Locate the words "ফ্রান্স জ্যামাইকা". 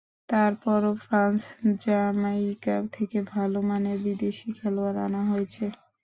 1.03-2.75